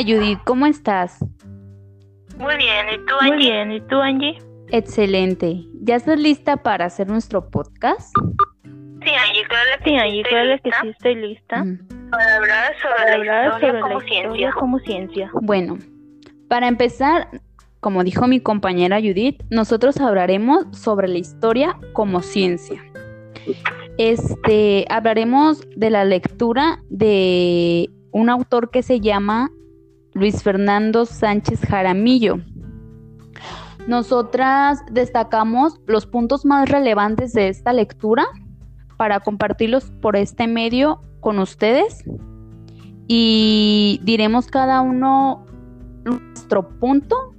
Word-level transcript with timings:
Hola 0.00 0.16
Judith, 0.16 0.38
¿cómo 0.46 0.64
estás? 0.64 1.18
Muy 2.38 2.56
bien, 2.56 2.86
¿y 2.90 3.04
tú, 3.04 3.14
Angie? 3.20 3.34
Muy 3.34 3.36
bien, 3.36 3.72
¿y 3.72 3.80
tú, 3.82 3.96
Angie? 3.96 4.38
Excelente. 4.70 5.66
¿Ya 5.82 5.96
estás 5.96 6.18
lista 6.18 6.56
para 6.56 6.86
hacer 6.86 7.06
nuestro 7.06 7.50
podcast? 7.50 8.10
Sí, 8.64 9.10
Angie, 9.10 9.44
claro 9.46 9.70
que 9.84 9.90
Sí, 9.90 9.96
Angie, 9.96 10.22
estoy 10.22 10.30
claro 10.30 10.56
que 10.62 10.70
lista 10.70 10.80
sí 10.80 10.88
estoy 10.88 11.14
lista 11.16 11.64
Mm. 11.64 11.78
Para 12.10 12.36
hablar 12.36 12.72
sobre 12.80 12.94
para 12.96 13.18
la 13.18 13.48
historia 13.48 13.60
sobre 13.60 13.80
como 13.80 13.98
la 13.98 14.04
historia 14.06 14.22
ciencia. 14.22 14.52
como 14.52 14.78
ciencia. 14.78 15.30
Bueno, 15.34 15.78
para 16.48 16.68
empezar, 16.68 17.28
como 17.80 18.02
dijo 18.02 18.26
mi 18.26 18.40
compañera 18.40 19.00
Judith, 19.00 19.42
nosotros 19.50 20.00
hablaremos 20.00 20.64
sobre 20.70 21.08
la 21.08 21.18
historia 21.18 21.76
como 21.92 22.22
ciencia. 22.22 22.82
Este, 23.98 24.86
hablaremos 24.88 25.68
de 25.76 25.90
la 25.90 26.06
lectura 26.06 26.78
de 26.88 27.90
un 28.12 28.30
autor 28.30 28.70
que 28.70 28.82
se 28.82 29.00
llama 29.00 29.50
Luis 30.12 30.42
Fernando 30.42 31.06
Sánchez 31.06 31.60
Jaramillo. 31.60 32.40
Nosotras 33.86 34.80
destacamos 34.90 35.80
los 35.86 36.06
puntos 36.06 36.44
más 36.44 36.68
relevantes 36.68 37.32
de 37.32 37.48
esta 37.48 37.72
lectura 37.72 38.26
para 38.96 39.20
compartirlos 39.20 39.90
por 40.02 40.16
este 40.16 40.46
medio 40.46 41.00
con 41.20 41.38
ustedes 41.38 42.04
y 43.08 44.00
diremos 44.04 44.46
cada 44.46 44.80
uno 44.82 45.46
nuestro 46.04 46.68
punto 46.78 47.34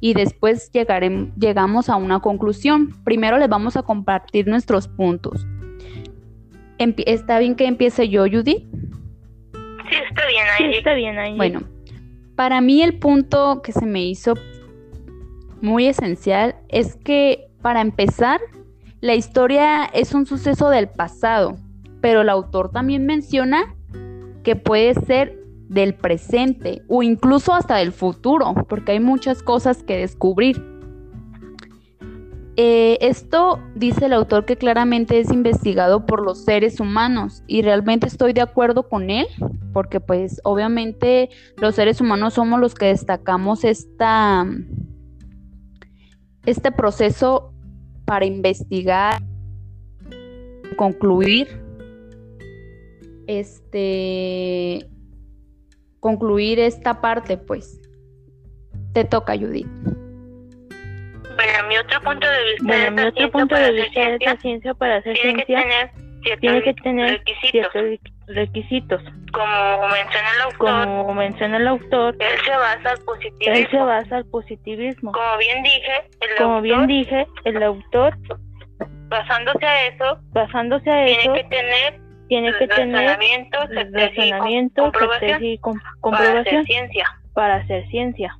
y 0.00 0.14
después 0.14 0.70
llegaremos, 0.72 1.28
llegamos 1.38 1.88
a 1.88 1.96
una 1.96 2.20
conclusión. 2.20 2.90
Primero 3.04 3.38
les 3.38 3.48
vamos 3.48 3.76
a 3.76 3.82
compartir 3.82 4.48
nuestros 4.48 4.88
puntos. 4.88 5.46
¿Está 6.78 7.38
bien 7.38 7.54
que 7.54 7.66
empiece 7.66 8.08
yo, 8.08 8.24
Judith? 8.24 8.66
Está 10.08 10.26
bien, 10.26 10.44
Sí, 10.56 10.64
Angie. 10.64 10.78
está 10.78 10.94
bien, 10.94 11.18
Angie. 11.18 11.36
Bueno, 11.36 11.60
para 12.36 12.60
mí 12.60 12.82
el 12.82 12.98
punto 12.98 13.62
que 13.62 13.72
se 13.72 13.86
me 13.86 14.04
hizo 14.04 14.34
muy 15.60 15.86
esencial 15.86 16.56
es 16.68 16.96
que 16.96 17.46
para 17.62 17.80
empezar, 17.80 18.40
la 19.00 19.14
historia 19.14 19.84
es 19.84 20.14
un 20.14 20.26
suceso 20.26 20.68
del 20.68 20.88
pasado, 20.88 21.56
pero 22.00 22.22
el 22.22 22.28
autor 22.28 22.70
también 22.70 23.06
menciona 23.06 23.74
que 24.42 24.56
puede 24.56 24.94
ser 24.94 25.38
del 25.68 25.94
presente 25.94 26.82
o 26.88 27.02
incluso 27.02 27.54
hasta 27.54 27.76
del 27.76 27.92
futuro, 27.92 28.54
porque 28.68 28.92
hay 28.92 29.00
muchas 29.00 29.42
cosas 29.42 29.82
que 29.82 29.96
descubrir. 29.96 30.71
Eh, 32.56 32.98
esto 33.00 33.60
dice 33.74 34.06
el 34.06 34.12
autor 34.12 34.44
que 34.44 34.56
claramente 34.56 35.18
es 35.18 35.32
investigado 35.32 36.04
por 36.04 36.22
los 36.22 36.44
seres 36.44 36.80
humanos 36.80 37.42
y 37.46 37.62
realmente 37.62 38.06
estoy 38.06 38.34
de 38.34 38.42
acuerdo 38.42 38.90
con 38.90 39.08
él, 39.08 39.26
porque 39.72 40.00
pues 40.00 40.38
obviamente 40.44 41.30
los 41.56 41.74
seres 41.76 42.00
humanos 42.02 42.34
somos 42.34 42.60
los 42.60 42.74
que 42.74 42.86
destacamos 42.86 43.64
esta, 43.64 44.46
este 46.44 46.72
proceso 46.72 47.54
para 48.04 48.26
investigar, 48.26 49.22
concluir, 50.76 51.48
este, 53.26 54.90
concluir 56.00 56.58
esta 56.58 57.00
parte, 57.00 57.38
pues. 57.38 57.80
Te 58.92 59.04
toca, 59.04 59.38
Judith. 59.38 59.68
Mi 61.72 61.78
otro 61.78 62.00
punto 62.02 62.30
de 62.30 62.44
vista 62.44 62.66
Bueno, 62.66 62.90
mi 62.90 63.02
otro 63.02 63.12
ciencia 63.12 63.32
punto 63.32 63.54
para 63.54 63.62
de 63.62 63.68
hacer 63.70 63.82
vista 63.84 64.00
de 64.00 64.06
ciencia 64.06 64.28
esta 64.30 64.40
ciencia 64.42 64.74
para 64.74 64.96
hacer 64.96 65.14
tiene 65.14 65.38
que 65.38 65.46
ciencia 65.46 65.90
tener 65.90 66.12
tiene 66.40 66.62
que 66.62 66.74
tener 66.74 67.10
requisitos. 67.10 67.50
ciertos 67.72 67.82
requisitos. 68.28 69.02
Como 69.32 69.88
menciona 69.88 70.30
el 70.36 70.40
autor, 70.42 70.84
Como 70.84 71.14
menciona 71.14 71.56
el 71.56 71.68
autor, 71.68 72.16
él 72.20 72.38
se 72.44 72.50
basa 72.50 72.90
al 72.90 72.98
él 72.98 73.02
se 73.02 73.04
positivismo. 73.04 73.86
basa 73.86 74.16
al 74.16 74.26
positivismo. 74.26 75.12
Como 75.12 75.38
bien 75.38 75.62
dije, 75.62 75.92
el 76.20 76.36
Como 76.36 76.50
autor, 76.56 76.62
bien 76.62 76.86
dije, 76.86 77.26
el 77.44 77.62
autor, 77.62 78.16
basándose 79.08 79.66
a 79.66 79.86
eso, 79.86 80.18
basándose 80.32 80.90
a 80.90 81.04
tiene 81.06 81.22
eso, 81.22 81.32
que 81.32 81.44
tener 81.44 82.00
tiene 82.28 82.52
que 82.58 82.68
tener 82.68 83.18
y 85.42 85.58
comprobación 85.58 85.58
para 85.58 85.80
hacer 85.80 85.94
comprobación 86.00 86.64
ciencia. 86.64 87.18
para 87.34 87.56
hacer 87.56 87.86
ciencia. 87.88 88.36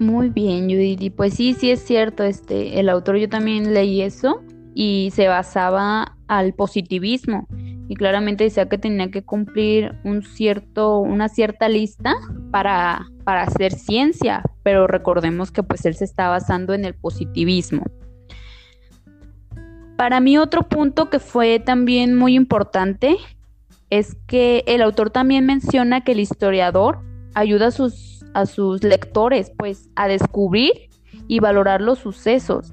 Muy 0.00 0.30
bien, 0.30 0.64
Judith. 0.70 1.14
Pues 1.14 1.34
sí, 1.34 1.52
sí 1.52 1.70
es 1.70 1.84
cierto, 1.84 2.24
este, 2.24 2.80
el 2.80 2.88
autor 2.88 3.18
yo 3.18 3.28
también 3.28 3.74
leí 3.74 4.00
eso 4.00 4.42
y 4.74 5.10
se 5.12 5.28
basaba 5.28 6.16
al 6.26 6.54
positivismo 6.54 7.46
y 7.86 7.96
claramente 7.96 8.44
decía 8.44 8.66
que 8.66 8.78
tenía 8.78 9.10
que 9.10 9.22
cumplir 9.22 9.94
un 10.02 10.22
cierto, 10.22 11.00
una 11.00 11.28
cierta 11.28 11.68
lista 11.68 12.14
para, 12.50 13.08
para 13.24 13.42
hacer 13.42 13.72
ciencia, 13.72 14.42
pero 14.62 14.86
recordemos 14.86 15.50
que 15.50 15.62
pues 15.62 15.84
él 15.84 15.94
se 15.94 16.06
está 16.06 16.30
basando 16.30 16.72
en 16.72 16.86
el 16.86 16.94
positivismo. 16.94 17.84
Para 19.98 20.20
mí 20.20 20.38
otro 20.38 20.62
punto 20.62 21.10
que 21.10 21.18
fue 21.18 21.58
también 21.58 22.16
muy 22.16 22.36
importante 22.36 23.18
es 23.90 24.16
que 24.26 24.64
el 24.66 24.80
autor 24.80 25.10
también 25.10 25.44
menciona 25.44 26.04
que 26.04 26.12
el 26.12 26.20
historiador 26.20 27.00
ayuda 27.34 27.66
a 27.66 27.70
sus 27.70 28.09
a 28.34 28.46
sus 28.46 28.82
lectores, 28.82 29.52
pues, 29.56 29.88
a 29.96 30.08
descubrir 30.08 30.72
y 31.28 31.40
valorar 31.40 31.80
los 31.80 31.98
sucesos, 31.98 32.72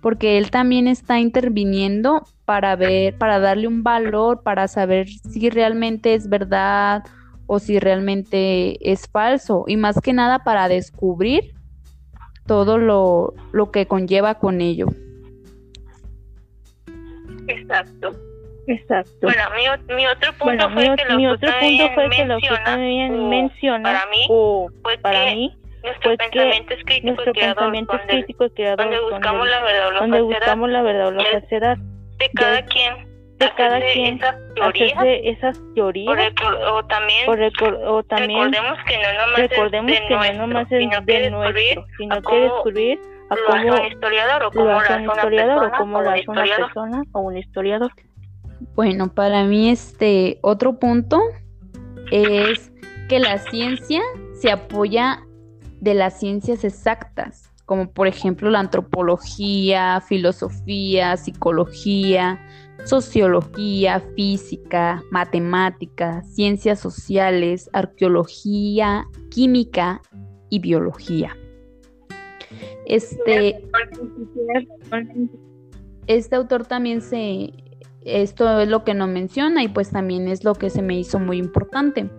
porque 0.00 0.38
él 0.38 0.50
también 0.50 0.88
está 0.88 1.18
interviniendo 1.18 2.26
para 2.44 2.76
ver, 2.76 3.16
para 3.18 3.38
darle 3.38 3.68
un 3.68 3.82
valor, 3.82 4.42
para 4.42 4.68
saber 4.68 5.08
si 5.08 5.50
realmente 5.50 6.14
es 6.14 6.28
verdad 6.28 7.04
o 7.46 7.58
si 7.58 7.78
realmente 7.78 8.90
es 8.90 9.06
falso, 9.08 9.64
y 9.66 9.76
más 9.76 10.00
que 10.00 10.12
nada 10.12 10.44
para 10.44 10.68
descubrir 10.68 11.54
todo 12.46 12.78
lo, 12.78 13.34
lo 13.52 13.70
que 13.70 13.86
conlleva 13.86 14.34
con 14.38 14.60
ello. 14.60 14.86
Exacto. 17.48 18.12
Exacto. 18.66 19.10
Bueno, 19.22 19.42
mi, 19.94 20.06
otro 20.06 20.32
punto 20.32 20.44
Bueno, 20.44 20.70
fue 20.70 20.88
mi, 20.90 20.96
que 20.96 21.14
mi 21.16 21.26
otro 21.26 21.50
punto 21.60 21.90
fue 21.94 22.10
que 22.10 22.24
menciona, 22.24 22.64
también 22.64 23.20
o 23.20 23.28
menciona, 23.28 23.82
para 23.92 24.06
mí, 24.10 24.26
o 24.30 24.68
para 25.02 25.24
mí, 25.26 25.58
nuestro 25.82 26.10
que 26.12 26.16
pensamiento 26.16 26.74
es 26.74 26.84
crítico 26.84 27.06
nuestro 27.12 27.30
y 27.30 27.34
creador, 27.34 27.56
pensamiento 27.56 27.92
es 27.94 27.98
donde, 28.00 28.12
crítico 28.14 28.44
y 28.46 28.50
creador, 28.50 28.78
donde 28.84 29.00
buscamos 29.00 29.38
donde, 29.38 29.50
la 29.50 29.62
verdad 29.62 29.88
o 29.88 29.90
la 29.92 30.00
donde 30.00 30.18
falsedad 30.18 30.38
buscamos 30.38 30.70
la 30.70 30.82
verdad 30.82 31.06
o 31.08 31.10
la 31.10 31.22
y 31.22 31.26
el- 31.26 31.32
falsedad 31.32 31.76
de 32.18 32.30
cada 32.34 32.62
quien, 32.64 33.14
de 33.38 33.50
cada 33.56 33.80
quien, 33.80 34.14
esas 34.16 34.36
teorías, 34.54 34.92
hacerse 34.98 35.28
esas 35.28 35.58
o, 35.58 35.74
teorías, 35.74 36.16
recor- 36.16 36.70
o 36.70 36.84
también, 36.86 37.28
o, 37.28 37.32
recor- 37.34 37.80
o 37.86 38.02
también 38.04 38.40
recordemos 38.52 38.78
que 38.86 38.96
no 38.96 39.12
nomás 39.26 39.36
recordemos 39.40 39.92
es 39.92 40.00
de 40.00 40.06
que 40.06 40.14
nuestro, 40.14 40.34
no 40.38 40.46
nomás 40.46 40.72
es 40.72 40.78
sino 40.78 41.04
que 41.04 41.20
de 41.20 41.30
nuestro, 41.30 41.84
sino 41.98 42.22
que 42.22 42.36
descubrir 42.40 42.98
a 43.30 43.34
lo 43.36 43.48
hace 43.52 43.66
cómo 43.68 43.80
un 43.80 43.86
historiador 43.88 44.42
o 44.42 44.44
lo 44.44 44.50
cómo 44.52 44.64
lo 44.70 44.76
hace 44.78 44.94
un 44.94 45.04
historiador 45.04 45.64
o 45.66 45.72
cómo 45.72 46.00
lo 46.02 46.10
hace 46.10 46.24
una 46.28 46.44
persona 46.44 47.02
o 47.12 47.20
un 47.20 47.36
historiador. 47.36 47.90
Bueno, 48.74 49.12
para 49.12 49.44
mí 49.44 49.70
este 49.70 50.38
otro 50.42 50.78
punto 50.78 51.20
es 52.10 52.72
que 53.08 53.18
la 53.18 53.38
ciencia 53.38 54.00
se 54.40 54.50
apoya 54.50 55.24
de 55.80 55.94
las 55.94 56.18
ciencias 56.18 56.64
exactas, 56.64 57.52
como 57.66 57.90
por 57.90 58.06
ejemplo 58.06 58.50
la 58.50 58.60
antropología, 58.60 60.00
filosofía, 60.00 61.16
psicología, 61.16 62.40
sociología, 62.84 64.00
física, 64.16 65.02
matemáticas, 65.10 66.26
ciencias 66.34 66.80
sociales, 66.80 67.70
arqueología, 67.72 69.06
química 69.30 70.02
y 70.50 70.58
biología. 70.58 71.36
Este, 72.86 73.62
este 76.06 76.36
autor 76.36 76.66
también 76.66 77.00
se, 77.00 77.52
esto 78.04 78.60
es 78.60 78.68
lo 78.68 78.84
que 78.84 78.94
nos 78.94 79.08
menciona 79.08 79.62
y 79.62 79.68
pues 79.68 79.90
también 79.90 80.28
es 80.28 80.44
lo 80.44 80.54
que 80.54 80.70
se 80.70 80.82
me 80.82 80.98
hizo 80.98 81.18
muy 81.18 81.38
importante. 81.38 82.10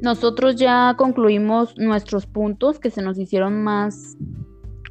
Nosotros 0.00 0.56
ya 0.56 0.94
concluimos 0.96 1.76
nuestros 1.78 2.26
puntos 2.26 2.78
que 2.78 2.90
se 2.90 3.02
nos 3.02 3.18
hicieron 3.18 3.62
más, 3.62 4.16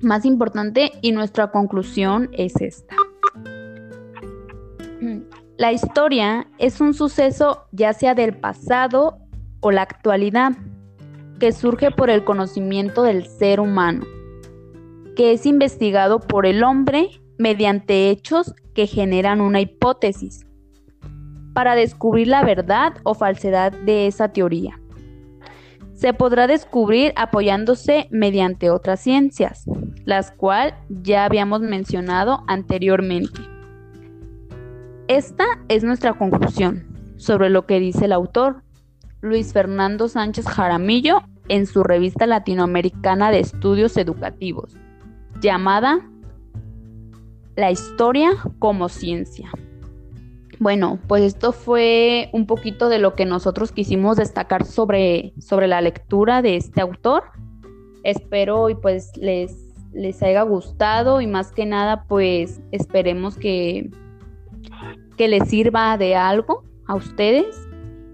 más 0.02 0.26
importante 0.26 0.92
y 1.02 1.12
nuestra 1.12 1.52
conclusión 1.52 2.30
es 2.34 2.56
esta. 2.62 2.96
La 5.58 5.72
historia 5.72 6.48
es 6.58 6.82
un 6.82 6.94
suceso 6.94 7.66
ya 7.72 7.94
sea 7.94 8.16
del 8.16 8.36
pasado 8.36 9.20
o 9.60 9.72
la 9.72 9.84
actualidad 9.84 10.54
que 11.40 11.52
surge 11.52 11.92
por 11.92 12.10
el 12.10 12.24
conocimiento 12.24 13.04
del 13.04 13.28
ser 13.28 13.60
humano, 13.60 14.04
que 15.16 15.32
es 15.32 15.46
investigado 15.46 16.20
por 16.20 16.48
el 16.48 16.64
hombre 16.64 17.23
mediante 17.38 18.10
hechos 18.10 18.54
que 18.74 18.88
generan 18.88 19.42
una 19.42 19.62
hipótesis 19.62 20.46
para 21.54 21.76
descubrir 21.76 22.28
la 22.28 22.44
verdad 22.44 22.94
o 23.04 23.14
falsedad 23.14 23.72
de 23.72 24.08
esa 24.08 24.30
teoría. 24.30 24.80
Se 25.94 26.14
podrá 26.14 26.48
descubrir 26.48 27.14
apoyándose 27.16 28.08
mediante 28.12 28.70
otras 28.70 29.00
ciencias, 29.00 29.66
las 30.06 30.32
cuales 30.32 30.74
ya 30.90 31.26
habíamos 31.26 31.62
mencionado 31.62 32.44
anteriormente. 32.48 33.42
Esta 35.08 35.46
es 35.68 35.84
nuestra 35.84 36.14
conclusión 36.14 36.88
sobre 37.18 37.50
lo 37.50 37.66
que 37.66 37.80
dice 37.80 38.06
el 38.06 38.12
autor. 38.12 38.64
Luis 39.22 39.54
Fernando 39.54 40.10
Sánchez 40.10 40.46
Jaramillo 40.48 41.22
en 41.48 41.66
su 41.66 41.84
revista 41.84 42.26
latinoamericana 42.26 43.32
de 43.32 43.40
estudios 43.40 43.96
educativos, 43.98 44.76
llamada 45.40 46.10
La 47.56 47.72
historia 47.72 48.32
como 48.60 48.90
ciencia. 48.90 49.52
Bueno, 50.60 51.00
pues 51.08 51.24
esto 51.24 51.52
fue 51.52 52.30
un 52.32 52.46
poquito 52.48 52.90
de 52.90 53.00
lo 53.00 53.16
que 53.16 53.26
nosotros 53.26 53.72
quisimos 53.72 54.18
destacar 54.18 54.66
sobre, 54.66 55.34
sobre 55.40 55.68
la 55.68 55.82
lectura 55.82 56.42
de 56.42 56.56
este 56.56 56.82
autor. 56.82 57.24
Espero 58.04 58.70
y 58.70 58.76
pues 58.76 59.12
les, 59.18 59.56
les 59.94 60.24
haya 60.24 60.42
gustado 60.44 61.22
y 61.22 61.28
más 61.28 61.52
que 61.52 61.66
nada 61.66 62.06
pues 62.08 62.62
esperemos 62.72 63.38
que, 63.38 63.92
que 65.18 65.28
les 65.28 65.50
sirva 65.50 65.98
de 65.98 66.16
algo 66.16 66.64
a 66.88 66.96
ustedes 66.96 67.68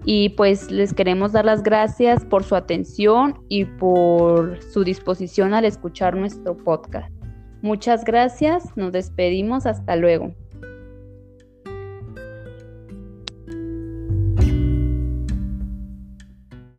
y 0.04 0.30
pues 0.30 0.70
les 0.70 0.94
queremos 0.94 1.32
dar 1.32 1.44
las 1.44 1.62
gracias 1.62 2.24
por 2.24 2.44
su 2.44 2.56
atención 2.56 3.38
y 3.48 3.64
por 3.64 4.62
su 4.62 4.84
disposición 4.84 5.54
al 5.54 5.64
escuchar 5.64 6.16
nuestro 6.16 6.56
podcast. 6.56 7.19
Muchas 7.62 8.04
gracias, 8.04 8.76
nos 8.76 8.92
despedimos, 8.92 9.66
hasta 9.66 9.96
luego. 9.96 10.34